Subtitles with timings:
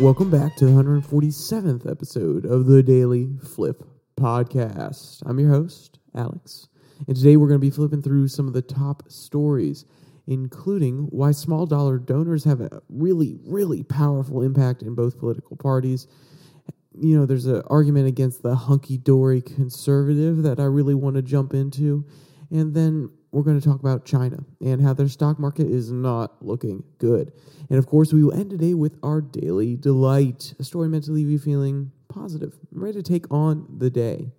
[0.00, 3.84] Welcome back to the 147th episode of the Daily Flip
[4.18, 5.20] Podcast.
[5.26, 6.68] I'm your host, Alex,
[7.06, 9.84] and today we're going to be flipping through some of the top stories,
[10.26, 16.06] including why small dollar donors have a really, really powerful impact in both political parties.
[16.98, 21.22] You know, there's an argument against the hunky dory conservative that I really want to
[21.22, 22.06] jump into.
[22.50, 26.44] And then we're going to talk about China and how their stock market is not
[26.44, 27.32] looking good.
[27.68, 31.12] And of course, we will end today with our daily delight, a story meant to
[31.12, 34.32] leave you feeling positive, ready to take on the day.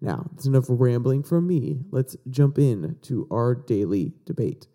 [0.00, 1.80] Now, that's enough rambling from me.
[1.90, 4.66] Let's jump in to our daily debate.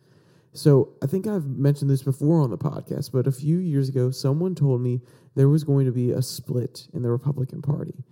[0.51, 4.11] So, I think I've mentioned this before on the podcast, but a few years ago,
[4.11, 5.01] someone told me
[5.33, 8.03] there was going to be a split in the Republican Party.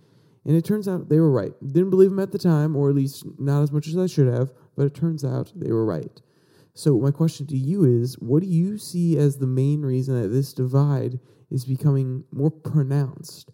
[0.44, 1.52] And it turns out they were right.
[1.60, 4.32] Didn't believe them at the time, or at least not as much as I should
[4.32, 6.20] have, but it turns out they were right.
[6.74, 10.28] So, my question to you is what do you see as the main reason that
[10.28, 11.20] this divide
[11.50, 13.52] is becoming more pronounced?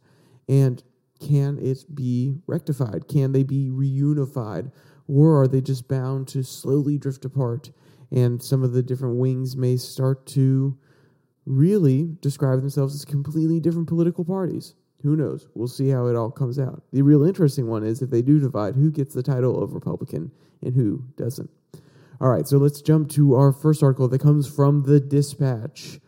[0.48, 0.82] And
[1.20, 3.08] can it be rectified?
[3.08, 4.70] Can they be reunified?
[5.08, 7.70] Or are they just bound to slowly drift apart?
[8.10, 10.78] And some of the different wings may start to
[11.44, 14.74] really describe themselves as completely different political parties.
[15.02, 15.48] Who knows?
[15.54, 16.82] We'll see how it all comes out.
[16.92, 20.32] The real interesting one is if they do divide, who gets the title of Republican
[20.62, 21.50] and who doesn't.
[22.20, 26.00] All right, so let's jump to our first article that comes from the Dispatch.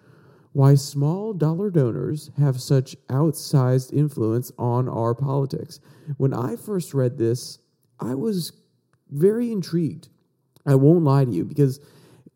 [0.53, 5.79] Why small dollar donors have such outsized influence on our politics.
[6.17, 7.61] When I first read this,
[8.01, 8.53] I was
[9.09, 10.09] very intrigued.
[10.67, 11.79] I won't lie to you because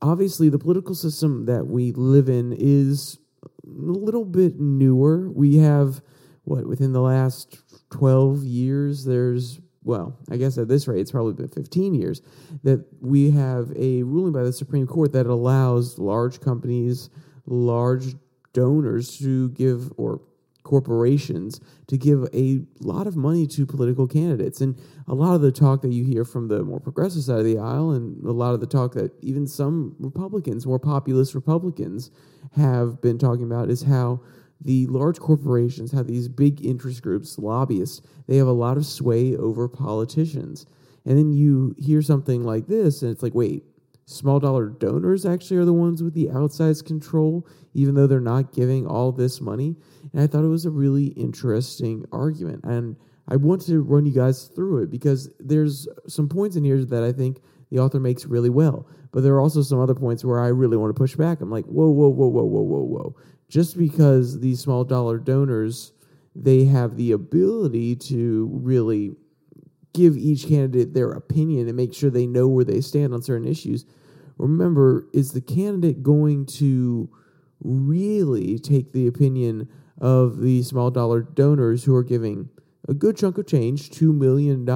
[0.00, 5.28] obviously the political system that we live in is a little bit newer.
[5.30, 6.00] We have
[6.45, 7.59] what within the last
[7.91, 12.23] 12 years there's well, I guess at this rate, it's probably been 15 years
[12.62, 17.11] that we have a ruling by the Supreme Court that allows large companies,
[17.45, 18.15] large
[18.55, 20.22] donors to give, or
[20.62, 24.62] corporations to give a lot of money to political candidates.
[24.62, 27.44] And a lot of the talk that you hear from the more progressive side of
[27.44, 32.11] the aisle, and a lot of the talk that even some Republicans, more populist Republicans,
[32.56, 34.21] have been talking about is how
[34.64, 39.36] the large corporations have these big interest groups, lobbyists, they have a lot of sway
[39.36, 40.66] over politicians.
[41.04, 43.64] And then you hear something like this, and it's like, wait,
[44.06, 48.52] small dollar donors actually are the ones with the outsized control, even though they're not
[48.52, 49.76] giving all this money.
[50.12, 52.64] And I thought it was a really interesting argument.
[52.64, 52.96] And
[53.28, 57.02] I want to run you guys through it because there's some points in here that
[57.02, 58.86] I think the author makes really well.
[59.12, 61.41] But there are also some other points where I really want to push back.
[61.41, 63.16] I'm like, whoa, whoa, whoa, whoa, whoa, whoa, whoa
[63.49, 65.93] just because these small dollar donors
[66.34, 69.15] they have the ability to really
[69.93, 73.47] give each candidate their opinion and make sure they know where they stand on certain
[73.47, 73.87] issues.
[74.37, 77.09] Remember is the candidate going to
[77.62, 79.69] really take the opinion
[80.00, 82.49] of the small dollar donors who are giving
[82.88, 84.66] a good chunk of change $2 million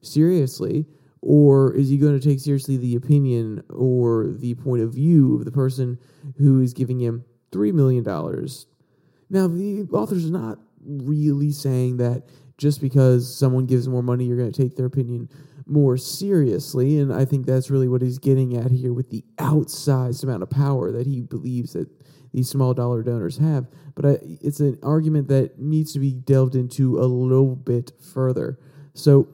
[0.00, 0.86] seriously?
[1.22, 5.44] Or is he going to take seriously the opinion or the point of view of
[5.44, 5.98] the person
[6.38, 8.04] who is giving him $3 million.
[9.28, 12.24] Now, the author's not really saying that
[12.58, 15.28] just because someone gives more money, you're going to take their opinion
[15.66, 16.98] more seriously.
[16.98, 20.50] And I think that's really what he's getting at here with the outsized amount of
[20.50, 21.88] power that he believes that
[22.32, 23.66] these small dollar donors have.
[23.94, 28.58] But I, it's an argument that needs to be delved into a little bit further.
[28.94, 29.28] So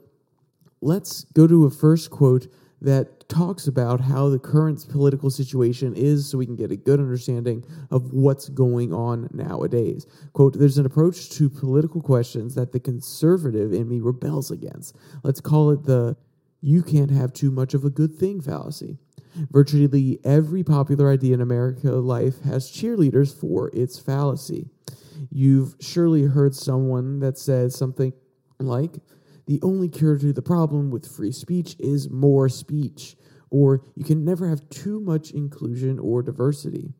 [0.81, 2.47] let's go to a first quote
[2.81, 6.99] that talks about how the current political situation is so we can get a good
[6.99, 10.05] understanding of what's going on nowadays.
[10.33, 14.95] Quote, there's an approach to political questions that the conservative in me rebels against.
[15.23, 16.15] Let's call it the
[16.61, 18.97] you can't have too much of a good thing fallacy.
[19.51, 24.69] Virtually every popular idea in America life has cheerleaders for its fallacy.
[25.29, 28.13] You've surely heard someone that says something
[28.59, 28.95] like,
[29.47, 33.15] the only cure to the problem with free speech is more speech,
[33.49, 36.93] or you can never have too much inclusion or diversity.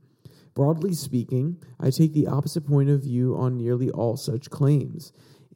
[0.55, 5.11] Broadly speaking, I take the opposite point of view on nearly all such claims.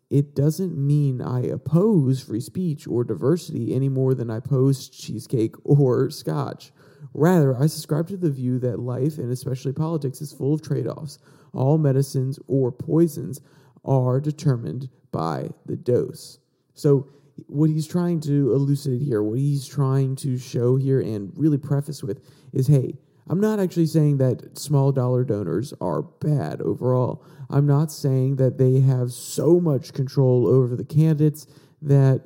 [0.09, 5.55] It doesn't mean I oppose free speech or diversity any more than I oppose cheesecake
[5.63, 6.73] or scotch.
[7.13, 10.87] Rather, I subscribe to the view that life, and especially politics, is full of trade
[10.87, 11.17] offs.
[11.53, 13.39] All medicines or poisons
[13.85, 16.40] are determined by the dose.
[16.73, 17.07] So,
[17.47, 22.03] what he's trying to elucidate here, what he's trying to show here and really preface
[22.03, 22.21] with
[22.53, 22.93] is hey,
[23.27, 27.23] I'm not actually saying that small dollar donors are bad overall.
[27.49, 31.47] I'm not saying that they have so much control over the candidates
[31.81, 32.23] that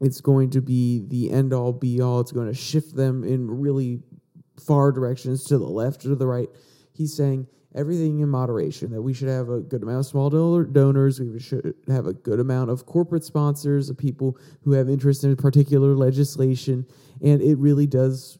[0.00, 2.20] it's going to be the end all be all.
[2.20, 4.02] It's going to shift them in really
[4.60, 6.48] far directions to the left or to the right.
[6.92, 10.64] he's saying everything in moderation, that we should have a good amount of small donor
[10.64, 15.24] donors, we should have a good amount of corporate sponsors, of people who have interest
[15.24, 16.86] in particular legislation,
[17.22, 18.38] and it really does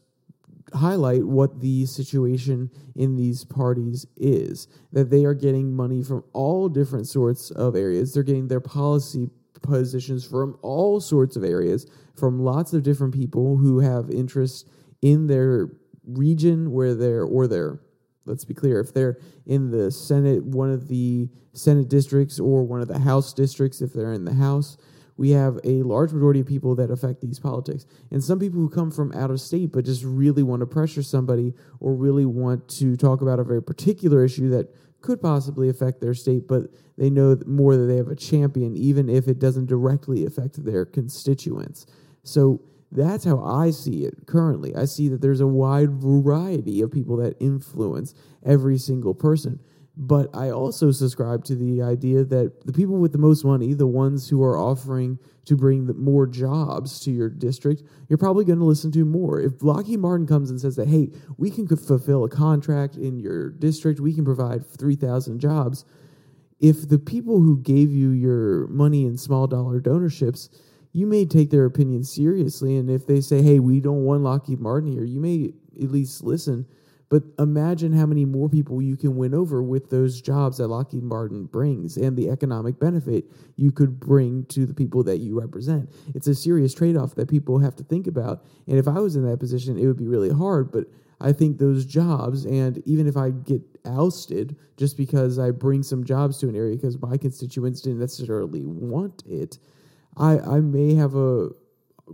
[0.73, 6.67] highlight what the situation in these parties is that they are getting money from all
[6.67, 8.13] different sorts of areas.
[8.13, 9.29] They're getting their policy
[9.61, 14.67] positions from all sorts of areas from lots of different people who have interest
[15.01, 15.69] in their
[16.05, 17.79] region where they're or their
[18.25, 22.81] let's be clear if they're in the senate one of the senate districts or one
[22.81, 24.77] of the house districts if they're in the house
[25.17, 27.85] we have a large majority of people that affect these politics.
[28.11, 31.03] And some people who come from out of state but just really want to pressure
[31.03, 36.01] somebody or really want to talk about a very particular issue that could possibly affect
[36.01, 36.63] their state but
[36.97, 40.85] they know more that they have a champion even if it doesn't directly affect their
[40.85, 41.85] constituents.
[42.23, 42.61] So
[42.95, 44.75] that's how I see it currently.
[44.75, 48.13] I see that there's a wide variety of people that influence
[48.45, 49.59] every single person.
[49.97, 53.87] But I also subscribe to the idea that the people with the most money, the
[53.87, 58.65] ones who are offering to bring more jobs to your district, you're probably going to
[58.65, 59.39] listen to more.
[59.39, 63.51] If Lockheed Martin comes and says that, hey, we can fulfill a contract in your
[63.51, 65.85] district, we can provide 3,000 jobs,
[66.59, 70.49] if the people who gave you your money in small dollar donorships,
[70.95, 72.77] you may take their opinion seriously.
[72.77, 75.51] And if they say, hey, we don't want Lockheed Martin here, you may
[75.83, 76.65] at least listen.
[77.09, 81.03] But imagine how many more people you can win over with those jobs that Lockheed
[81.03, 83.25] Martin brings and the economic benefit
[83.57, 85.89] you could bring to the people that you represent.
[86.15, 88.45] It's a serious trade off that people have to think about.
[88.65, 90.71] And if I was in that position, it would be really hard.
[90.71, 90.85] But
[91.19, 96.05] I think those jobs, and even if I get ousted just because I bring some
[96.05, 99.59] jobs to an area because my constituents didn't necessarily want it,
[100.17, 101.49] I I may have a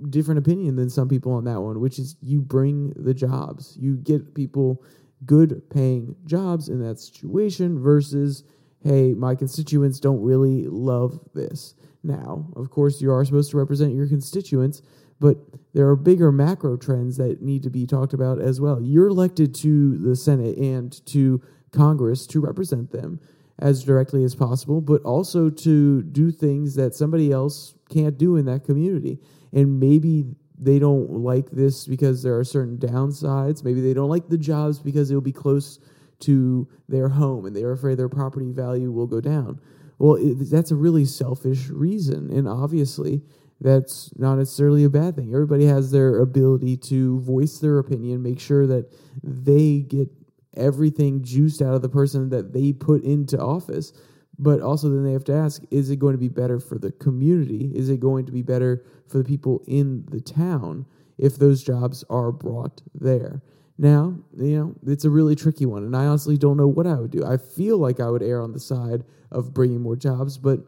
[0.10, 3.78] different opinion than some people on that one, which is you bring the jobs.
[3.80, 4.84] You get people
[5.26, 8.44] good paying jobs in that situation versus
[8.84, 11.76] hey, my constituents don't really love this.
[12.04, 14.82] Now, of course, you are supposed to represent your constituents,
[15.20, 15.38] but
[15.74, 18.82] there are bigger macro trends that need to be talked about as well.
[18.82, 23.20] You're elected to the Senate and to Congress to represent them
[23.60, 28.46] as directly as possible, but also to do things that somebody else can't do in
[28.46, 29.20] that community.
[29.54, 30.26] And maybe
[30.58, 33.64] they don't like this because there are certain downsides.
[33.64, 35.80] Maybe they don't like the jobs because it'll be close
[36.22, 39.60] to their home and they're afraid their property value will go down.
[39.98, 42.32] Well, it, that's a really selfish reason.
[42.32, 43.22] And obviously,
[43.60, 45.34] that's not necessarily a bad thing.
[45.34, 48.92] Everybody has their ability to voice their opinion, make sure that
[49.24, 50.10] they get
[50.56, 53.94] everything juiced out of the person that they put into office.
[54.40, 56.92] But also, then they have to ask is it going to be better for the
[56.92, 57.72] community?
[57.76, 60.86] Is it going to be better for the people in the town
[61.18, 63.42] if those jobs are brought there?
[63.78, 66.96] Now, you know, it's a really tricky one, and I honestly don't know what I
[66.96, 67.26] would do.
[67.26, 70.60] I feel like I would err on the side of bringing more jobs, but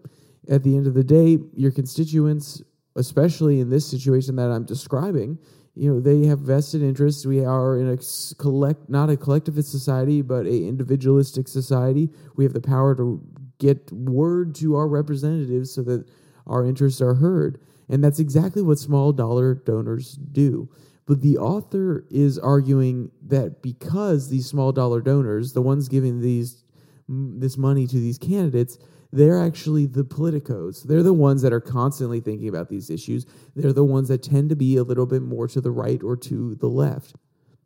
[0.49, 2.61] at the end of the day, your constituents,
[2.95, 5.37] especially in this situation that I'm describing,
[5.75, 7.25] you know they have vested interests.
[7.25, 7.97] We are in a
[8.35, 12.09] collect not a collectivist society but a individualistic society.
[12.35, 13.21] We have the power to
[13.59, 16.05] get word to our representatives so that
[16.45, 17.59] our interests are heard.
[17.89, 20.69] And that's exactly what small dollar donors do.
[21.05, 26.63] But the author is arguing that because these small dollar donors the ones giving these
[27.09, 28.77] this money to these candidates
[29.13, 30.83] they're actually the politicos.
[30.83, 33.27] They're the ones that are constantly thinking about these issues.
[33.55, 36.17] They're the ones that tend to be a little bit more to the right or
[36.17, 37.13] to the left.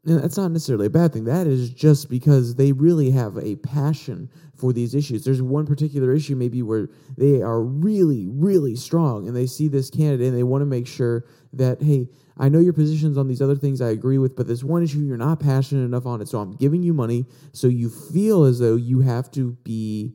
[0.06, 1.24] And that's not necessarily a bad thing.
[1.24, 5.24] That is just because they really have a passion for these issues.
[5.24, 9.90] There's one particular issue maybe where they are really, really strong and they see this
[9.90, 13.42] candidate and they want to make sure that, hey, I know your positions on these
[13.42, 16.28] other things I agree with, but this one issue you're not passionate enough on it.
[16.28, 20.14] So I'm giving you money so you feel as though you have to be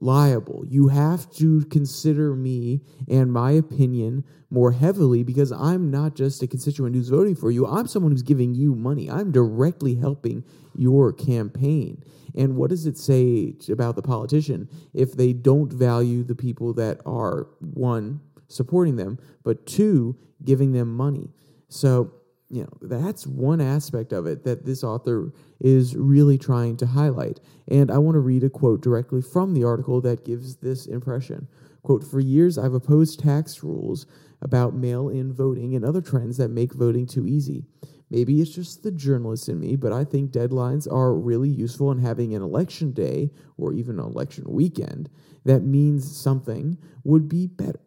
[0.00, 0.64] liable.
[0.66, 6.46] You have to consider me and my opinion more heavily because I'm not just a
[6.46, 7.66] constituent who's voting for you.
[7.66, 9.10] I'm someone who's giving you money.
[9.10, 12.02] I'm directly helping your campaign.
[12.34, 17.00] And what does it say about the politician if they don't value the people that
[17.04, 21.30] are one, supporting them, but two, giving them money?
[21.68, 22.12] So
[22.50, 27.40] you know that's one aspect of it that this author is really trying to highlight.
[27.68, 31.48] And i want to read a quote directly from the article that gives this impression.
[31.82, 34.06] Quote for years i've opposed tax rules
[34.42, 37.64] about mail-in voting and other trends that make voting too easy.
[38.10, 42.00] Maybe it's just the journalist in me but i think deadlines are really useful and
[42.00, 45.08] having an election day or even an election weekend
[45.44, 47.80] that means something would be better.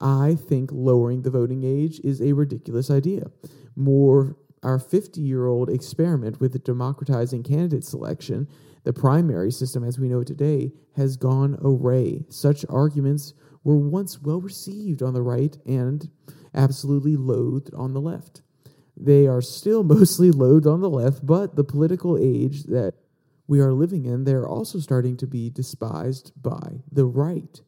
[0.00, 3.30] I think lowering the voting age is a ridiculous idea
[3.76, 8.48] more our 50 year old experiment with democratizing candidate selection,
[8.84, 12.20] the primary system as we know it today, has gone awry.
[12.28, 16.08] Such arguments were once well received on the right and
[16.54, 18.42] absolutely loathed on the left.
[18.96, 22.94] They are still mostly loathed on the left, but the political age that
[23.46, 27.60] we are living in, they're also starting to be despised by the right.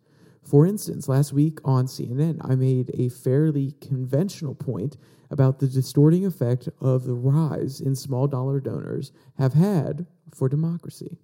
[0.47, 4.97] For instance, last week on CNN, I made a fairly conventional point
[5.29, 11.19] about the distorting effect of the rise in small dollar donors have had for democracy.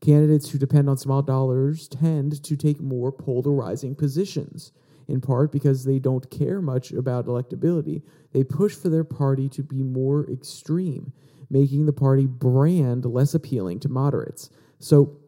[0.00, 4.72] Candidates who depend on small dollars tend to take more polarizing positions,
[5.06, 8.02] in part because they don't care much about electability.
[8.32, 11.12] They push for their party to be more extreme,
[11.48, 14.50] making the party brand less appealing to moderates.
[14.80, 15.18] So,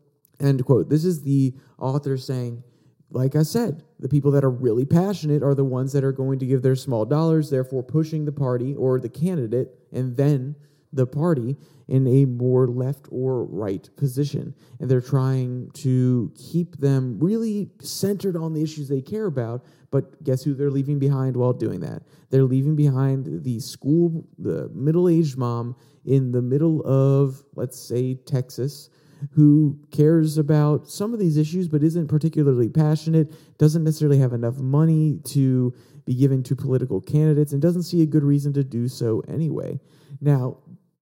[0.40, 0.88] end quote.
[0.88, 2.64] This is the author saying,
[3.10, 6.38] like I said, the people that are really passionate are the ones that are going
[6.40, 10.54] to give their small dollars, therefore pushing the party or the candidate and then
[10.92, 14.54] the party in a more left or right position.
[14.78, 19.64] And they're trying to keep them really centered on the issues they care about.
[19.90, 22.02] But guess who they're leaving behind while doing that?
[22.30, 28.14] They're leaving behind the school, the middle aged mom in the middle of, let's say,
[28.14, 28.90] Texas
[29.32, 34.58] who cares about some of these issues but isn't particularly passionate, doesn't necessarily have enough
[34.58, 38.88] money to be given to political candidates, and doesn't see a good reason to do
[38.88, 39.78] so anyway.
[40.20, 40.58] Now,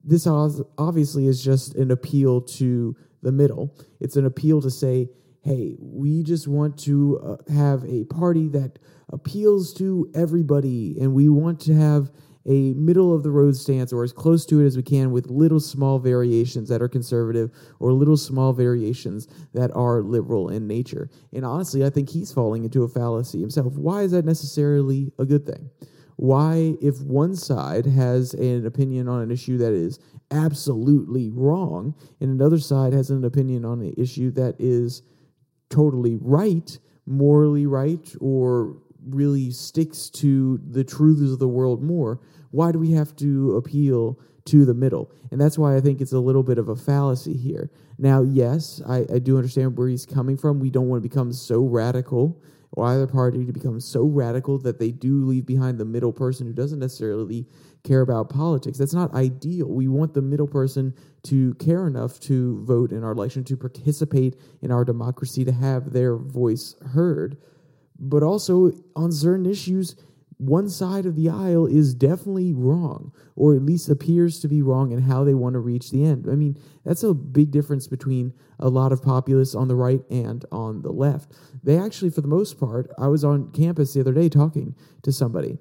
[0.03, 3.75] this obviously is just an appeal to the middle.
[3.99, 5.09] It's an appeal to say,
[5.41, 8.79] hey, we just want to uh, have a party that
[9.09, 12.11] appeals to everybody, and we want to have
[12.45, 15.29] a middle of the road stance or as close to it as we can with
[15.29, 21.09] little small variations that are conservative or little small variations that are liberal in nature.
[21.31, 23.73] And honestly, I think he's falling into a fallacy himself.
[23.75, 25.69] Why is that necessarily a good thing?
[26.15, 29.99] Why, if one side has an opinion on an issue that is
[30.31, 35.01] absolutely wrong, and another side has an opinion on an issue that is
[35.69, 42.19] totally right, morally right, or really sticks to the truths of the world more,
[42.51, 45.11] why do we have to appeal to the middle?
[45.31, 47.71] And that's why I think it's a little bit of a fallacy here.
[47.97, 50.59] Now, yes, I, I do understand where he's coming from.
[50.59, 52.41] We don't want to become so radical
[52.75, 56.47] or either party to become so radical that they do leave behind the middle person
[56.47, 57.45] who doesn't necessarily
[57.83, 58.77] care about politics.
[58.77, 59.67] That's not ideal.
[59.67, 60.93] We want the middle person
[61.23, 65.93] to care enough to vote in our election, to participate in our democracy, to have
[65.93, 67.37] their voice heard.
[67.99, 69.95] But also, on certain issues,
[70.37, 74.91] one side of the aisle is definitely wrong, or at least appears to be wrong
[74.91, 76.27] in how they want to reach the end.
[76.29, 80.43] I mean, that's a big difference between a lot of populists on the right and
[80.51, 81.31] on the left.
[81.63, 85.11] They actually, for the most part, I was on campus the other day talking to
[85.11, 85.57] somebody.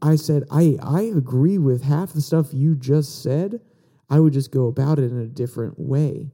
[0.00, 3.60] I said, I, I agree with half the stuff you just said.
[4.08, 6.30] I would just go about it in a different way.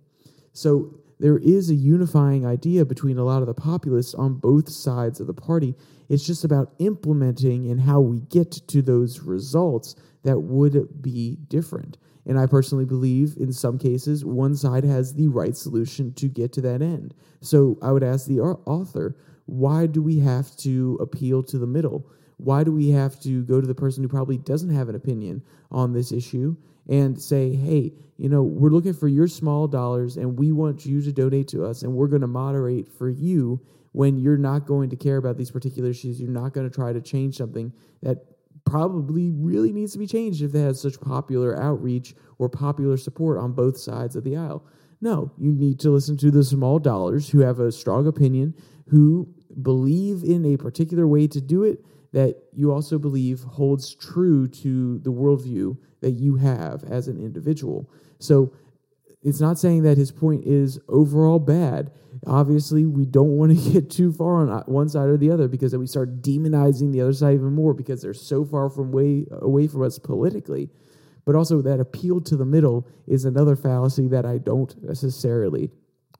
[0.53, 5.21] So there is a unifying idea between a lot of the populists on both sides
[5.21, 5.75] of the party.
[6.09, 11.99] It's just about implementing and how we get to those results that would be different.
[12.27, 16.53] And I personally believe in some cases, one side has the right solution to get
[16.55, 17.15] to that end.
[17.41, 22.07] So I would ask the author, why do we have to appeal to the middle?
[22.37, 25.43] Why do we have to go to the person who probably doesn't have an opinion
[25.71, 26.57] on this issue
[26.88, 31.00] and say, hey, you know, we're looking for your small dollars and we want you
[31.02, 33.61] to donate to us and we're going to moderate for you
[33.92, 36.21] when you're not going to care about these particular issues.
[36.21, 38.18] You're not going to try to change something that
[38.64, 43.38] probably really needs to be changed if it has such popular outreach or popular support
[43.38, 44.64] on both sides of the aisle.
[45.00, 48.54] No, you need to listen to the small dollars who have a strong opinion,
[48.88, 54.49] who believe in a particular way to do it that you also believe holds true
[54.49, 57.90] to the worldview that you have as an individual.
[58.19, 58.52] So
[59.23, 61.90] it's not saying that his point is overall bad.
[62.26, 65.49] Obviously, we don't want to get too far on uh, one side or the other
[65.49, 68.93] because then we start demonizing the other side even more because they're so far from
[68.93, 70.71] way away from us politically.
[71.25, 75.71] But also that appeal to the middle is another fallacy that I don't necessarily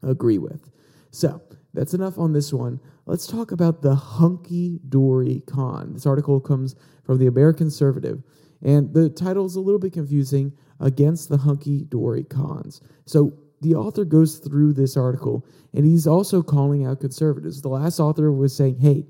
[0.03, 0.71] agree with.
[1.11, 1.41] So
[1.73, 2.81] that's enough on this one.
[3.07, 5.95] Let's talk about the hunky dory con.
[5.95, 8.23] This article comes from the American Conservative,
[8.63, 12.81] and the title is a little bit confusing Against the Hunky Dory Cons.
[13.05, 17.61] So the author goes through this article, and he's also calling out conservatives.
[17.61, 19.05] The last author was saying, hey,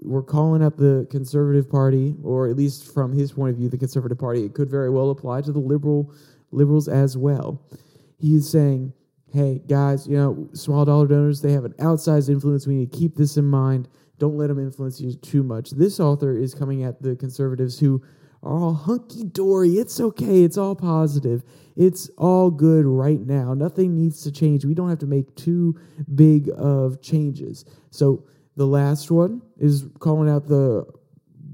[0.00, 3.76] we're calling out the conservative party, or at least from his point of view, the
[3.76, 4.44] conservative party.
[4.44, 6.10] It could very well apply to the liberal
[6.52, 7.62] liberals as well.
[8.18, 8.92] He is saying,
[9.32, 12.66] hey, guys, you know, small dollar donors, they have an outsized influence.
[12.66, 13.88] We need to keep this in mind.
[14.18, 15.70] Don't let them influence you too much.
[15.70, 18.02] This author is coming at the conservatives who
[18.42, 19.70] are all hunky dory.
[19.72, 20.44] It's okay.
[20.44, 21.42] It's all positive.
[21.76, 23.54] It's all good right now.
[23.54, 24.64] Nothing needs to change.
[24.64, 25.78] We don't have to make too
[26.14, 27.64] big of changes.
[27.90, 28.24] So
[28.56, 30.84] the last one is calling out the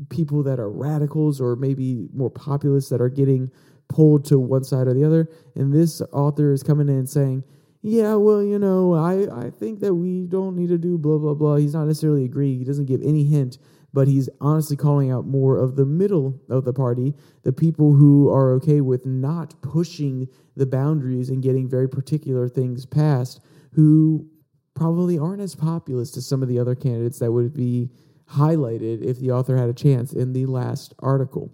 [0.09, 3.51] people that are radicals or maybe more populists that are getting
[3.89, 5.29] pulled to one side or the other.
[5.55, 7.45] And this author is coming in saying,
[7.83, 11.35] yeah, well, you know, I, I think that we don't need to do blah, blah,
[11.35, 11.57] blah.
[11.57, 12.59] He's not necessarily agreeing.
[12.59, 13.59] He doesn't give any hint,
[13.93, 18.31] but he's honestly calling out more of the middle of the party, the people who
[18.31, 23.41] are okay with not pushing the boundaries and getting very particular things passed,
[23.73, 24.29] who
[24.75, 27.91] probably aren't as populist as some of the other candidates that would be
[28.31, 31.51] highlighted if the author had a chance in the last article.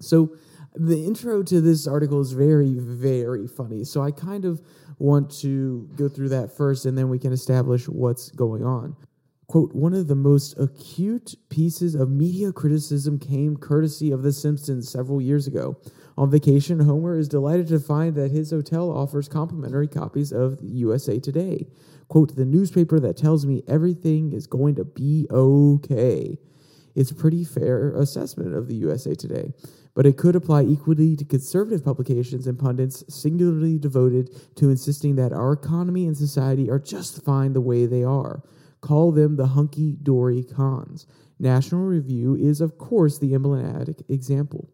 [0.00, 0.36] So,
[0.74, 3.84] the intro to this article is very, very funny.
[3.84, 4.62] So, I kind of
[4.98, 8.96] want to go through that first and then we can establish what's going on.
[9.52, 14.90] Quote, one of the most acute pieces of media criticism came courtesy of The Simpsons
[14.90, 15.76] several years ago.
[16.16, 21.18] On vacation, Homer is delighted to find that his hotel offers complimentary copies of USA
[21.18, 21.66] Today.
[22.08, 26.38] Quote, the newspaper that tells me everything is going to be okay.
[26.94, 29.52] It's a pretty fair assessment of the USA Today,
[29.94, 35.34] but it could apply equally to conservative publications and pundits singularly devoted to insisting that
[35.34, 38.42] our economy and society are just fine the way they are.
[38.82, 41.06] Call them the hunky dory cons.
[41.38, 44.68] National Review is, of course, the emblematic example.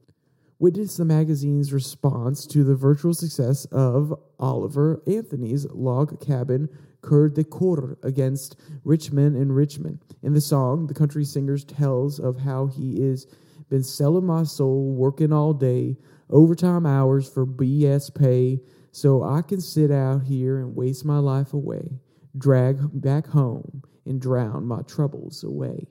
[0.58, 6.68] Witness the magazine's response to the virtual success of Oliver Anthony's log cabin
[7.02, 10.00] Coeur d'Alcool against Richmond and Richmond.
[10.22, 13.26] In the song, the country singer tells of how he is
[13.68, 15.96] been selling my soul, working all day,
[16.30, 18.58] overtime hours for BS pay,
[18.90, 22.00] so I can sit out here and waste my life away,
[22.36, 25.86] drag back home and drown my troubles away.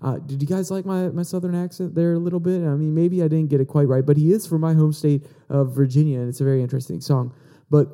[0.00, 2.58] Uh, did you guys like my, my southern accent there a little bit?
[2.62, 4.92] I mean, maybe I didn't get it quite right, but he is from my home
[4.92, 7.34] state of Virginia, and it's a very interesting song.
[7.70, 7.88] But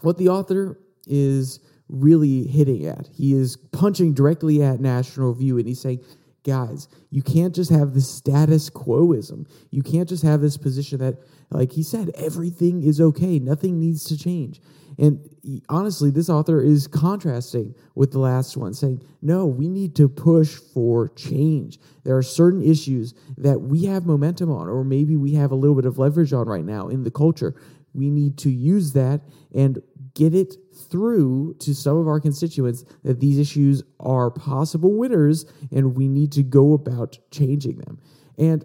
[0.00, 3.08] what the author is really hitting at.
[3.12, 6.00] He is punching directly at National Review and he's saying,
[6.44, 9.46] guys, you can't just have the status quoism.
[9.70, 11.18] You can't just have this position that,
[11.50, 14.60] like he said, everything is okay, nothing needs to change.
[14.98, 15.20] And
[15.68, 20.56] honestly, this author is contrasting with the last one, saying, no, we need to push
[20.56, 21.78] for change.
[22.04, 25.76] There are certain issues that we have momentum on, or maybe we have a little
[25.76, 27.54] bit of leverage on right now in the culture.
[27.94, 29.20] We need to use that
[29.54, 29.80] and
[30.14, 30.56] get it
[30.90, 36.32] through to some of our constituents that these issues are possible winners and we need
[36.32, 38.00] to go about changing them.
[38.36, 38.64] And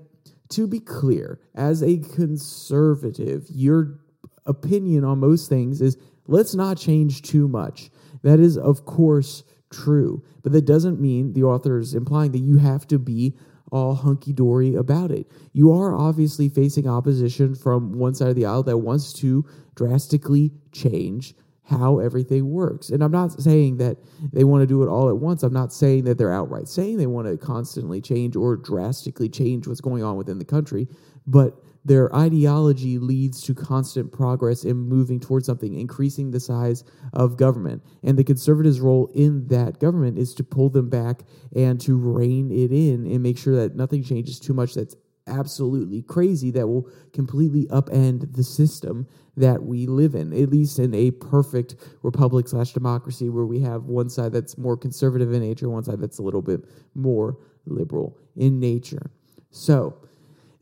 [0.50, 4.00] to be clear, as a conservative, your
[4.46, 7.90] opinion on most things is let's not change too much.
[8.24, 12.58] That is, of course, true, but that doesn't mean the author is implying that you
[12.58, 13.36] have to be
[13.72, 15.28] all hunky dory about it.
[15.52, 20.52] You are obviously facing opposition from one side of the aisle that wants to drastically
[20.72, 21.34] change
[21.64, 22.90] how everything works.
[22.90, 23.98] And I'm not saying that
[24.32, 25.44] they want to do it all at once.
[25.44, 29.66] I'm not saying that they're outright saying they want to constantly change or drastically change
[29.66, 30.88] what's going on within the country,
[31.26, 37.38] but their ideology leads to constant progress in moving towards something, increasing the size of
[37.38, 37.84] government.
[38.04, 41.24] And the conservatives' role in that government is to pull them back
[41.56, 44.96] and to rein it in and make sure that nothing changes too much that's
[45.28, 50.94] absolutely crazy that will completely upend the system that we live in, at least in
[50.94, 55.70] a perfect republic slash democracy where we have one side that's more conservative in nature,
[55.70, 56.62] one side that's a little bit
[56.94, 59.12] more liberal in nature.
[59.50, 59.98] So,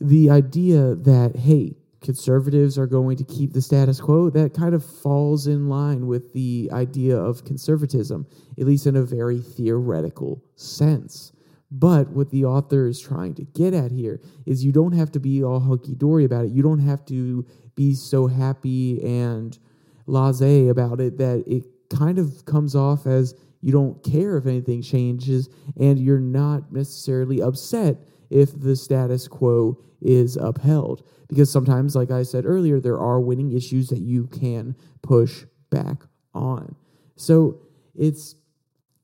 [0.01, 4.83] the idea that, hey, conservatives are going to keep the status quo, that kind of
[4.83, 8.25] falls in line with the idea of conservatism,
[8.59, 11.31] at least in a very theoretical sense.
[11.69, 15.19] But what the author is trying to get at here is you don't have to
[15.19, 16.51] be all hunky dory about it.
[16.51, 19.57] You don't have to be so happy and
[20.05, 24.81] blase about it that it kind of comes off as you don't care if anything
[24.81, 27.97] changes and you're not necessarily upset
[28.31, 31.05] if the status quo is upheld.
[31.27, 35.97] Because sometimes, like I said earlier, there are winning issues that you can push back
[36.33, 36.75] on.
[37.15, 37.61] So
[37.95, 38.35] it's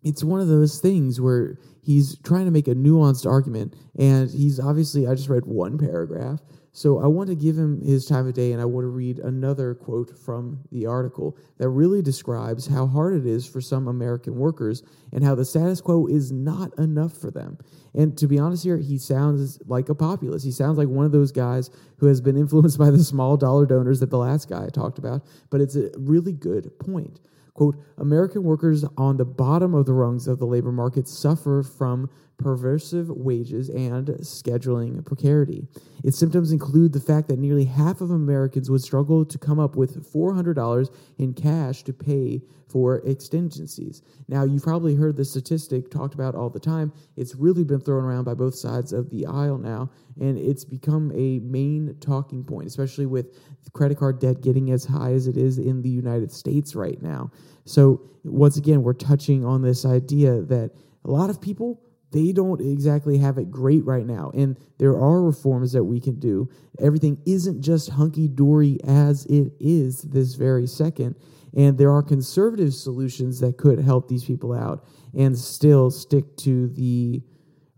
[0.03, 4.59] it's one of those things where he's trying to make a nuanced argument and he's
[4.59, 6.39] obviously i just read one paragraph
[6.77, 9.17] so i want to give him his time of day and i want to read
[9.19, 14.35] another quote from the article that really describes how hard it is for some american
[14.35, 17.57] workers and how the status quo is not enough for them.
[17.93, 20.45] And to be honest here he sounds like a populist.
[20.45, 23.65] He sounds like one of those guys who has been influenced by the small dollar
[23.65, 27.19] donors that the last guy talked about but it's a really good point.
[27.53, 32.07] Quote, American workers on the bottom of the rungs of the labor market suffer from
[32.41, 35.65] perversive wages and scheduling precarity.
[36.03, 39.75] Its symptoms include the fact that nearly half of Americans would struggle to come up
[39.75, 44.01] with $400 in cash to pay for exigencies.
[44.27, 46.91] Now, you've probably heard this statistic talked about all the time.
[47.15, 51.11] It's really been thrown around by both sides of the aisle now, and it's become
[51.15, 53.37] a main talking point, especially with
[53.73, 57.31] credit card debt getting as high as it is in the United States right now.
[57.65, 60.71] So, once again, we're touching on this idea that
[61.05, 64.31] a lot of people they don't exactly have it great right now.
[64.33, 66.49] And there are reforms that we can do.
[66.79, 71.15] Everything isn't just hunky dory as it is this very second.
[71.55, 74.85] And there are conservative solutions that could help these people out
[75.17, 77.21] and still stick to the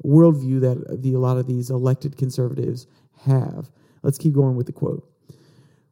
[0.06, 2.88] worldview that the, a lot of these elected conservatives
[3.26, 3.72] have.
[4.04, 5.08] Let's keep going with the quote.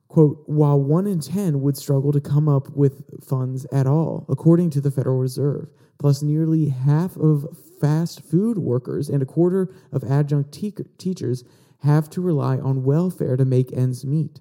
[0.07, 4.69] Quote, while one in 10 would struggle to come up with funds at all, according
[4.71, 7.45] to the Federal Reserve, plus nearly half of
[7.81, 11.43] fast food workers and a quarter of adjunct te- teachers
[11.83, 14.39] have to rely on welfare to make ends meet.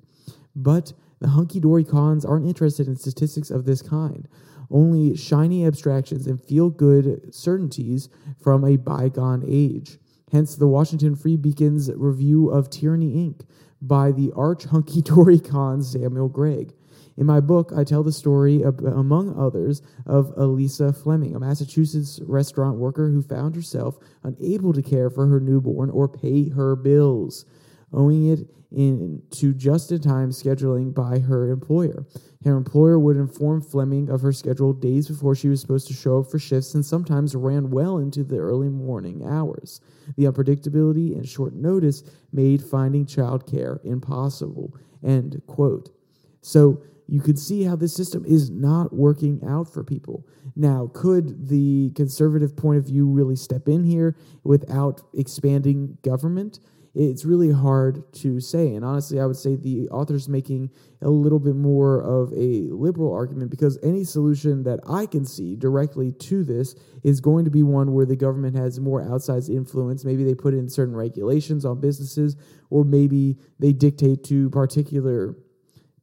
[0.54, 4.28] But the hunky dory cons aren't interested in statistics of this kind,
[4.70, 8.08] only shiny abstractions and feel good certainties
[8.40, 9.98] from a bygone age.
[10.32, 13.46] Hence, the Washington Free Beacon's review of Tyranny Inc.
[13.86, 16.72] by the arch hunky dory con Samuel Gregg.
[17.16, 22.20] In my book, I tell the story, of, among others, of Elisa Fleming, a Massachusetts
[22.26, 27.46] restaurant worker who found herself unable to care for her newborn or pay her bills,
[27.92, 32.04] owing it in to just in time scheduling by her employer.
[32.44, 36.20] Her employer would inform Fleming of her schedule days before she was supposed to show
[36.20, 39.80] up for shifts and sometimes ran well into the early morning hours.
[40.16, 44.76] The unpredictability and short notice made finding childcare impossible.
[45.04, 45.90] End quote.
[46.40, 50.26] So you can see how this system is not working out for people.
[50.56, 56.58] Now, could the conservative point of view really step in here without expanding government?
[56.98, 58.74] It's really hard to say.
[58.74, 60.70] And honestly, I would say the author's making
[61.02, 65.56] a little bit more of a liberal argument because any solution that I can see
[65.56, 70.06] directly to this is going to be one where the government has more outsized influence.
[70.06, 72.34] Maybe they put in certain regulations on businesses,
[72.70, 75.36] or maybe they dictate to particular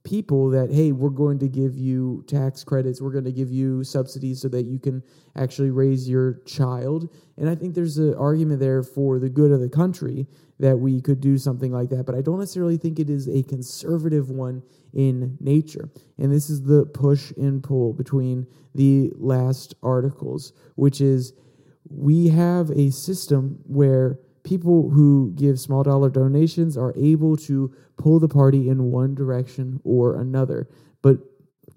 [0.04, 3.84] people that hey we're going to give you tax credits we're going to give you
[3.84, 5.02] subsidies so that you can
[5.38, 7.10] actually raise your child.
[7.38, 10.28] And i think there's an argument there for the good of the country
[10.60, 13.44] that we could do something like that but i don't necessarily think it is a
[13.44, 14.62] conservative one
[14.94, 15.90] in nature.
[16.20, 21.34] And this is the push and pull between the last articles which is
[21.90, 28.20] we have a system where people who give small dollar donations are able to pull
[28.20, 30.68] the party in one direction or another.
[31.02, 31.18] But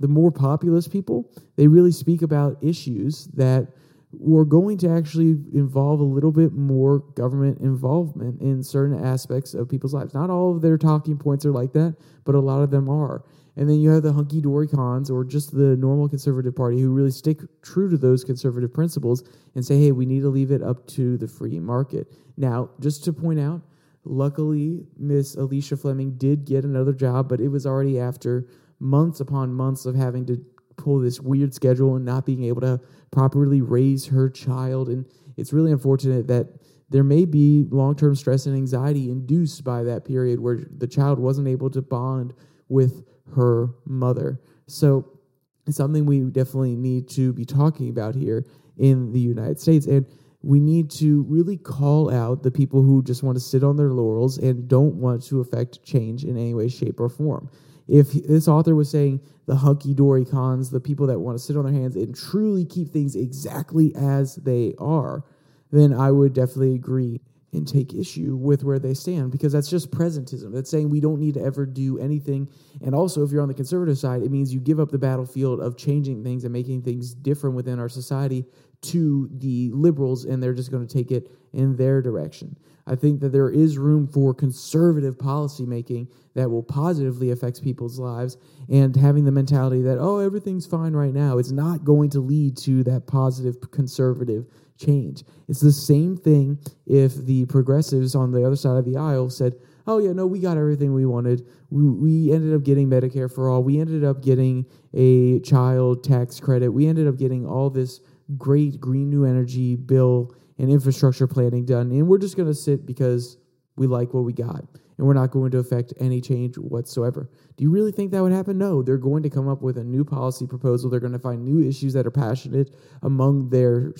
[0.00, 3.68] the more populist people, they really speak about issues that
[4.12, 9.68] were going to actually involve a little bit more government involvement in certain aspects of
[9.68, 10.14] people's lives.
[10.14, 13.24] Not all of their talking points are like that, but a lot of them are.
[13.56, 16.90] And then you have the hunky dory cons or just the normal conservative party who
[16.90, 20.62] really stick true to those conservative principles and say, hey, we need to leave it
[20.62, 22.12] up to the free market.
[22.36, 23.62] Now, just to point out,
[24.04, 28.46] luckily, Miss Alicia Fleming did get another job, but it was already after
[28.78, 30.44] months upon months of having to
[30.76, 32.78] pull this weird schedule and not being able to
[33.10, 34.88] properly raise her child.
[34.90, 35.06] And
[35.38, 36.48] it's really unfortunate that
[36.90, 41.18] there may be long term stress and anxiety induced by that period where the child
[41.18, 42.34] wasn't able to bond
[42.68, 44.40] with her mother.
[44.66, 45.18] So
[45.66, 48.46] it's something we definitely need to be talking about here
[48.78, 49.86] in the United States.
[49.86, 50.06] And
[50.42, 53.90] we need to really call out the people who just want to sit on their
[53.90, 57.50] laurels and don't want to affect change in any way, shape, or form.
[57.88, 61.56] If this author was saying the hunky dory cons, the people that want to sit
[61.56, 65.24] on their hands and truly keep things exactly as they are,
[65.72, 67.20] then I would definitely agree
[67.56, 70.52] and take issue with where they stand because that's just presentism.
[70.52, 72.48] That's saying we don't need to ever do anything.
[72.82, 75.60] And also, if you're on the conservative side, it means you give up the battlefield
[75.60, 78.44] of changing things and making things different within our society
[78.82, 82.56] to the liberals, and they're just going to take it in their direction.
[82.86, 88.36] I think that there is room for conservative policymaking that will positively affect people's lives
[88.68, 91.38] and having the mentality that, oh, everything's fine right now.
[91.38, 94.46] It's not going to lead to that positive conservative
[94.78, 95.24] change.
[95.48, 99.54] It's the same thing if the progressives on the other side of the aisle said,
[99.86, 101.46] oh, yeah, no, we got everything we wanted.
[101.70, 103.62] We, we ended up getting Medicare for all.
[103.62, 106.70] We ended up getting a child tax credit.
[106.70, 108.00] We ended up getting all this
[108.36, 111.90] great green new energy bill and infrastructure planning done.
[111.92, 113.36] And we're just going to sit because
[113.76, 114.64] we like what we got
[114.98, 117.30] and we're not going to affect any change whatsoever.
[117.56, 118.58] Do you really think that would happen?
[118.58, 120.88] No, they're going to come up with a new policy proposal.
[120.88, 123.92] They're going to find new issues that are passionate among their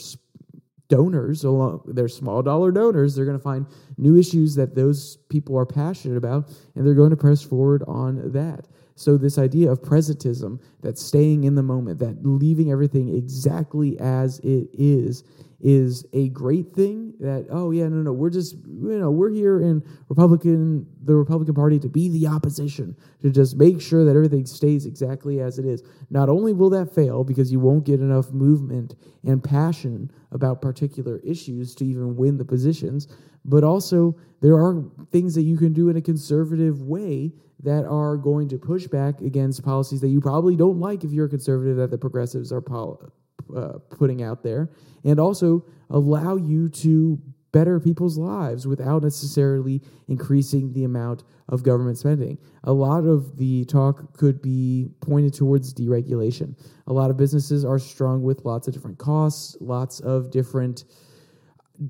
[0.89, 3.67] donors, along their small dollar donors, they're going to find
[3.99, 8.33] new issues that those people are passionate about, and they're going to press forward on
[8.33, 8.67] that.
[8.95, 14.39] So, this idea of presentism, that staying in the moment, that leaving everything exactly as
[14.39, 15.23] it is,
[15.61, 19.61] is a great thing that oh yeah no no we're just you know we're here
[19.61, 24.45] in republican the republican party to be the opposition to just make sure that everything
[24.45, 25.83] stays exactly as it is.
[26.11, 31.21] Not only will that fail because you won't get enough movement and passion about particular
[31.25, 33.09] issues to even win the positions
[33.47, 38.17] but also there are things that you can do in a conservative way that are
[38.17, 41.77] going to push back against policies that you probably don't like if you're a conservative
[41.77, 43.13] that the progressives are pol-
[43.55, 44.71] uh, putting out there,
[45.05, 47.21] and also allow you to
[47.53, 52.37] better people's lives without necessarily increasing the amount of government spending.
[52.65, 56.55] A lot of the talk could be pointed towards deregulation.
[56.87, 60.85] A lot of businesses are strung with lots of different costs, lots of different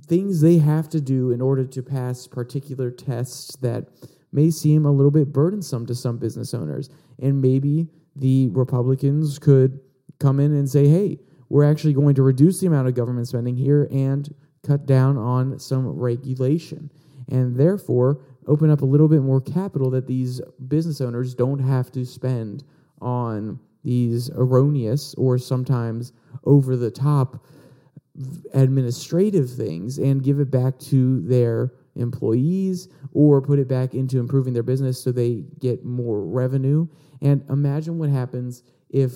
[0.07, 3.89] things they have to do in order to pass particular tests that
[4.33, 6.91] may seem a little bit burdensome to some business owners.
[7.19, 9.81] And maybe the Republicans could
[10.19, 13.57] come in and say, hey, we're actually going to reduce the amount of government spending
[13.57, 14.35] here and
[14.67, 16.91] cut down on some regulation
[17.31, 21.91] and therefore open up a little bit more capital that these business owners don't have
[21.91, 22.65] to spend
[23.01, 26.13] on these erroneous or sometimes
[26.45, 27.45] over the top
[28.55, 34.53] administrative things and give it back to their employees or put it back into improving
[34.53, 36.87] their business so they get more revenue.
[37.21, 39.13] And imagine what happens if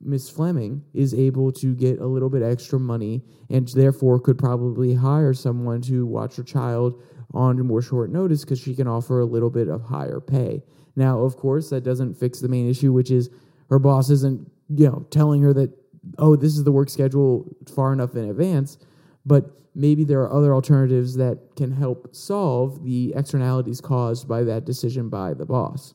[0.00, 4.94] Miss Fleming is able to get a little bit extra money and therefore could probably
[4.94, 7.02] hire someone to watch her child
[7.32, 10.62] on more short notice because she can offer a little bit of higher pay.
[10.96, 13.30] Now, of course, that doesn't fix the main issue, which is
[13.70, 15.72] her boss isn't, you know, telling her that,
[16.18, 18.78] oh, this is the work schedule far enough in advance,
[19.26, 24.64] but maybe there are other alternatives that can help solve the externalities caused by that
[24.64, 25.94] decision by the boss.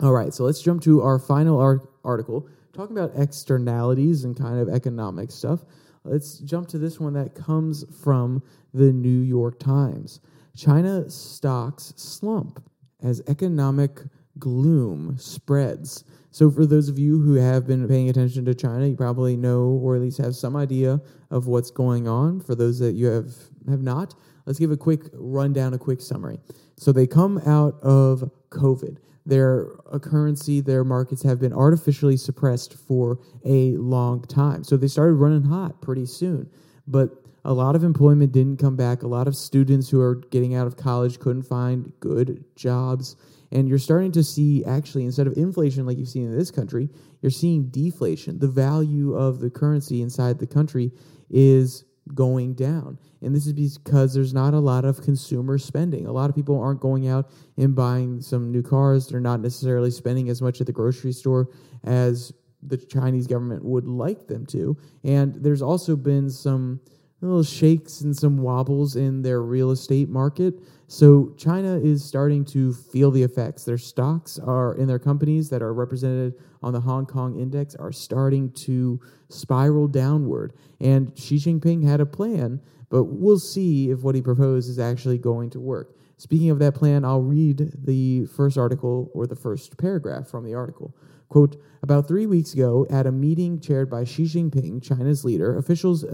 [0.00, 4.58] All right, so let's jump to our final ar- article, talking about externalities and kind
[4.58, 5.64] of economic stuff,
[6.04, 8.42] let's jump to this one that comes from
[8.74, 10.20] the New York Times.
[10.56, 12.62] China stocks slump
[13.02, 14.00] as economic
[14.38, 16.04] gloom spreads.
[16.30, 19.80] So, for those of you who have been paying attention to China, you probably know
[19.82, 22.40] or at least have some idea of what's going on.
[22.40, 23.32] For those that you have,
[23.68, 26.38] have not, let's give a quick rundown, a quick summary.
[26.76, 29.66] So, they come out of COVID their
[30.00, 34.62] currency, their markets have been artificially suppressed for a long time.
[34.64, 36.48] So they started running hot pretty soon.
[36.86, 37.10] But
[37.44, 39.02] a lot of employment didn't come back.
[39.02, 43.16] A lot of students who are getting out of college couldn't find good jobs.
[43.52, 46.88] And you're starting to see, actually, instead of inflation like you've seen in this country,
[47.20, 48.38] you're seeing deflation.
[48.38, 50.92] The value of the currency inside the country
[51.30, 51.84] is
[52.14, 52.98] going down.
[53.22, 56.06] And this is because there's not a lot of consumer spending.
[56.06, 59.08] A lot of people aren't going out and buying some new cars.
[59.08, 61.48] They're not necessarily spending as much at the grocery store
[61.84, 64.76] as the Chinese government would like them to.
[65.04, 66.80] And there's also been some
[67.20, 70.54] little shakes and some wobbles in their real estate market.
[70.88, 73.64] So China is starting to feel the effects.
[73.64, 77.92] Their stocks are in their companies that are represented on the Hong Kong index are
[77.92, 80.52] starting to spiral downward.
[80.80, 85.18] And Xi Jinping had a plan, but we'll see if what he proposed is actually
[85.18, 85.96] going to work.
[86.18, 90.54] Speaking of that plan, I'll read the first article or the first paragraph from the
[90.54, 90.94] article.
[91.28, 96.04] Quote, about three weeks ago, at a meeting chaired by Xi Jinping, China's leader, officials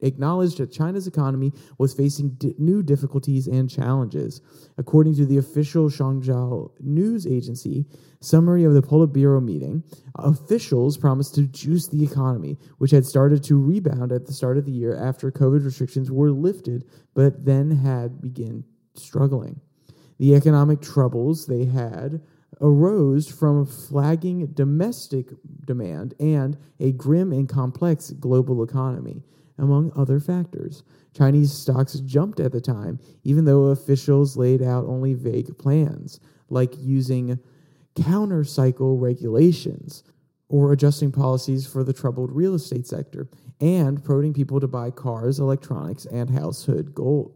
[0.00, 4.40] acknowledged that China's economy was facing new difficulties and challenges.
[4.78, 7.86] According to the official Xinhua news agency
[8.20, 9.84] summary of the Politburo meeting,
[10.16, 14.64] officials promised to juice the economy, which had started to rebound at the start of
[14.64, 19.60] the year after COVID restrictions were lifted, but then had begun struggling.
[20.18, 22.22] The economic troubles they had
[22.62, 25.26] arose from flagging domestic
[25.66, 29.22] demand and a grim and complex global economy,
[29.58, 30.84] among other factors.
[31.14, 36.72] Chinese stocks jumped at the time, even though officials laid out only vague plans, like
[36.78, 37.38] using
[37.94, 40.04] counter cycle regulations
[40.48, 43.28] or adjusting policies for the troubled real estate sector
[43.60, 46.94] and promoting people to buy cars, electronics, and household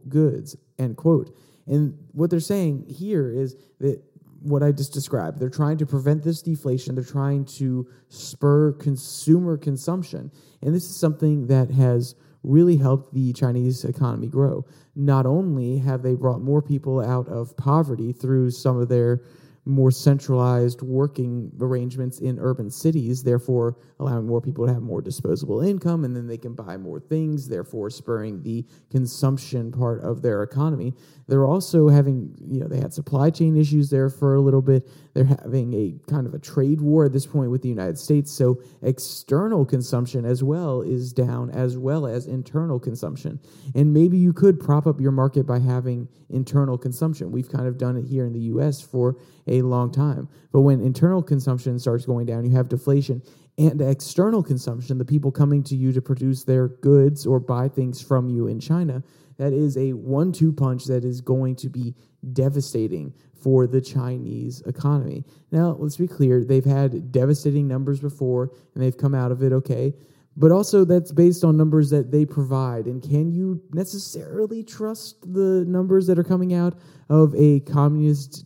[0.09, 0.55] goods.
[0.79, 1.35] End quote.
[1.67, 4.01] And what they're saying here is that
[4.41, 5.39] what I just described.
[5.39, 6.95] They're trying to prevent this deflation.
[6.95, 10.31] They're trying to spur consumer consumption.
[10.61, 14.65] And this is something that has really helped the Chinese economy grow.
[14.95, 19.21] Not only have they brought more people out of poverty through some of their
[19.67, 25.61] more centralized working arrangements in urban cities, therefore allowing more people to have more disposable
[25.61, 30.43] income and then they can buy more things, therefore spurring the consumption part of their
[30.43, 30.93] economy.
[31.27, 34.87] They're also having, you know, they had supply chain issues there for a little bit.
[35.17, 38.31] They're having a kind of a trade war at this point with the United States.
[38.31, 43.39] So external consumption as well is down, as well as internal consumption.
[43.73, 47.31] And maybe you could prop up your market by having internal consumption.
[47.31, 50.29] We've kind of done it here in the US for a long time.
[50.51, 53.23] But when internal consumption starts going down, you have deflation
[53.57, 57.99] and external consumption, the people coming to you to produce their goods or buy things
[57.99, 59.01] from you in China,
[59.37, 61.95] that is a one two punch that is going to be
[62.33, 65.23] devastating for the Chinese economy.
[65.51, 69.53] Now, let's be clear, they've had devastating numbers before and they've come out of it
[69.53, 69.93] okay.
[70.39, 72.85] But also, that's based on numbers that they provide.
[72.85, 76.75] And can you necessarily trust the numbers that are coming out
[77.09, 78.45] of a communist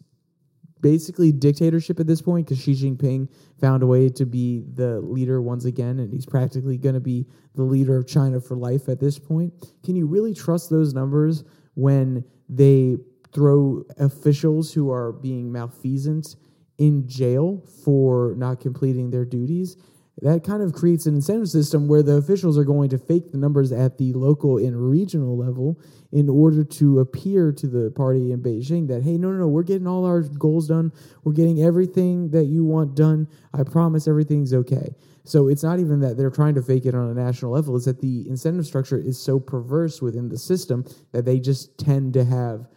[0.81, 5.41] basically dictatorship at this point because Xi Jinping found a way to be the leader
[5.41, 8.99] once again, and he's practically going to be the leader of China for life at
[8.99, 9.53] this point.
[9.83, 11.43] Can you really trust those numbers
[11.75, 12.97] when they
[13.33, 16.35] throw officials who are being malfeasant
[16.77, 19.77] in jail for not completing their duties?
[20.21, 23.37] That kind of creates an incentive system where the officials are going to fake the
[23.37, 25.79] numbers at the local and regional level
[26.11, 29.63] in order to appear to the party in Beijing that, hey, no, no, no, we're
[29.63, 30.91] getting all our goals done.
[31.23, 33.27] We're getting everything that you want done.
[33.53, 34.93] I promise everything's okay.
[35.23, 37.85] So it's not even that they're trying to fake it on a national level, it's
[37.85, 42.25] that the incentive structure is so perverse within the system that they just tend to
[42.25, 42.67] have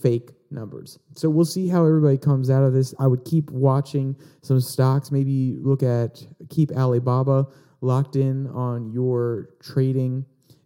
[0.00, 0.98] fake numbers.
[1.14, 2.94] So we'll see how everybody comes out of this.
[2.98, 7.46] I would keep watching some stocks, maybe look at keep Alibaba
[7.80, 10.24] locked in on your trading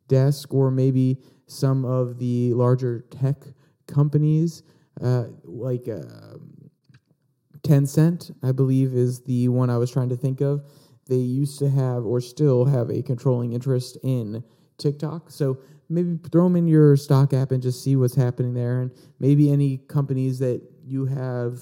[0.09, 3.37] desk, or maybe some of the larger tech
[3.87, 4.63] companies
[5.03, 6.37] uh, like uh,
[7.63, 10.63] Tencent, I believe, is the one I was trying to think of.
[11.09, 14.43] They used to have, or still have, a controlling interest in
[14.79, 15.31] TikTok.
[15.31, 18.81] So maybe throw them in your stock app and just see what's happening there.
[18.81, 21.61] And maybe any companies that you have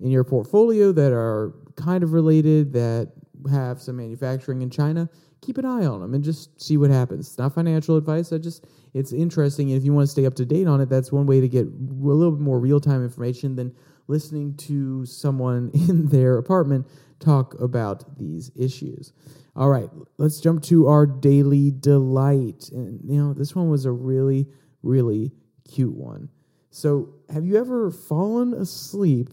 [0.00, 3.12] in your portfolio that are kind of related that
[3.50, 5.08] have some manufacturing in China,
[5.40, 7.28] keep an eye on them and just see what happens.
[7.28, 8.32] It's not financial advice.
[8.32, 9.70] I just it's interesting.
[9.70, 11.48] And if you want to stay up to date on it, that's one way to
[11.48, 13.74] get a little bit more real time information than
[14.08, 16.86] listening to someone in their apartment
[17.20, 19.12] talk about these issues.
[19.56, 19.88] All right,
[20.18, 22.68] let's jump to our daily delight.
[22.72, 24.46] And you know, this one was a really,
[24.82, 25.32] really
[25.66, 26.28] cute one.
[26.70, 29.30] So, have you ever fallen asleep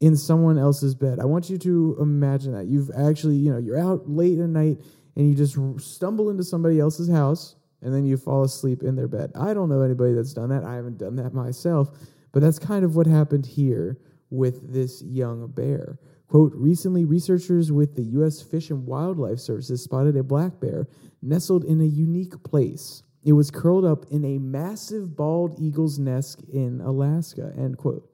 [0.00, 1.18] in someone else's bed?
[1.18, 2.66] I want you to imagine that.
[2.66, 4.82] You've actually, you know, you're out late at night
[5.16, 9.08] and you just stumble into somebody else's house and then you fall asleep in their
[9.08, 9.32] bed.
[9.34, 10.62] I don't know anybody that's done that.
[10.62, 11.90] I haven't done that myself,
[12.32, 15.98] but that's kind of what happened here with this young bear.
[16.28, 18.42] Quote, recently, researchers with the U.S.
[18.42, 20.86] Fish and Wildlife Services spotted a black bear
[21.22, 23.02] nestled in a unique place.
[23.24, 28.08] It was curled up in a massive bald eagle's nest in Alaska, end quote.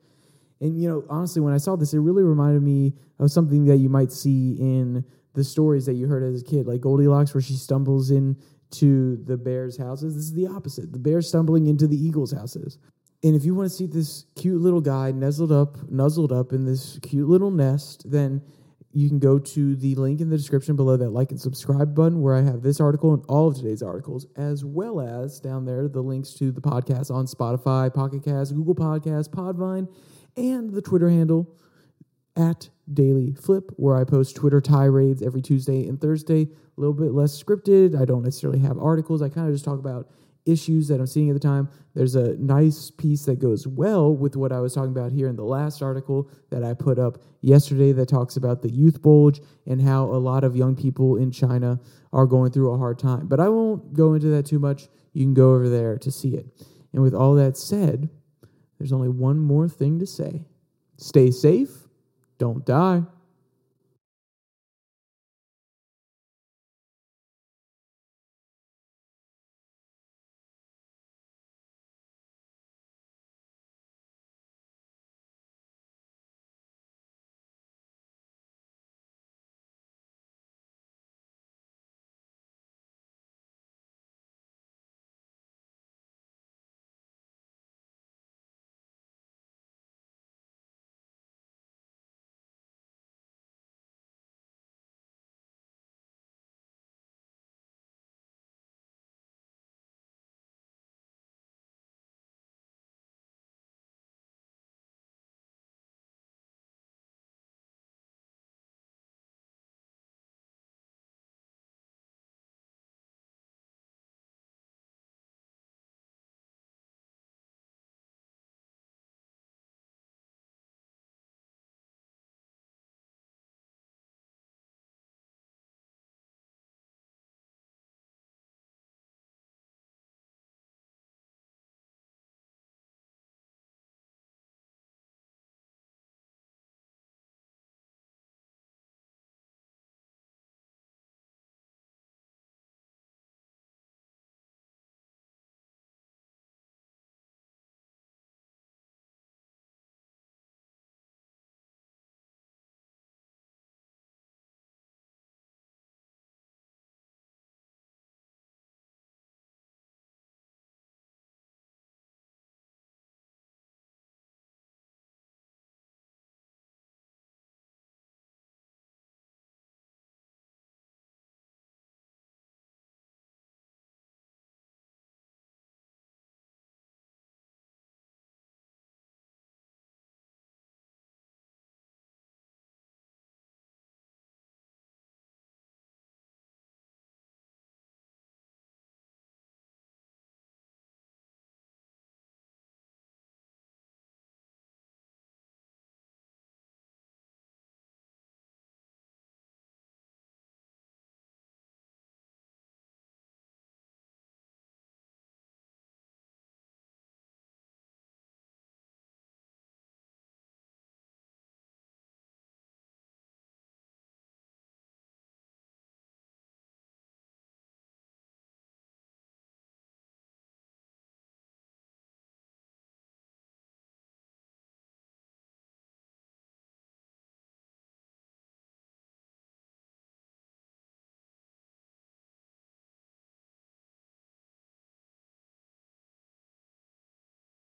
[0.60, 3.76] And, you know, honestly, when I saw this, it really reminded me of something that
[3.78, 7.42] you might see in the stories that you heard as a kid, like Goldilocks, where
[7.42, 10.14] she stumbles into the bear's houses.
[10.14, 10.92] This is the opposite.
[10.92, 12.78] The bear stumbling into the eagle's houses.
[13.24, 16.66] And if you want to see this cute little guy nuzzled up, nuzzled up in
[16.66, 18.42] this cute little nest, then
[18.92, 22.20] you can go to the link in the description below that like and subscribe button
[22.20, 25.88] where I have this article and all of today's articles, as well as down there
[25.88, 29.88] the links to the podcast on Spotify, Pocket Cast, Google Podcast, Podvine,
[30.36, 31.50] and the Twitter handle
[32.36, 36.42] at Daily Flip, where I post Twitter tirades every Tuesday and Thursday.
[36.42, 37.98] A little bit less scripted.
[37.98, 39.22] I don't necessarily have articles.
[39.22, 40.10] I kind of just talk about
[40.46, 41.68] issues that I'm seeing at the time.
[41.94, 45.36] There's a nice piece that goes well with what I was talking about here in
[45.36, 49.80] the last article that I put up yesterday that talks about the youth bulge and
[49.80, 51.80] how a lot of young people in China
[52.12, 53.26] are going through a hard time.
[53.26, 54.88] But I won't go into that too much.
[55.12, 56.46] You can go over there to see it.
[56.92, 58.08] And with all that said,
[58.78, 60.42] there's only one more thing to say
[60.96, 61.70] stay safe,
[62.38, 63.02] don't die.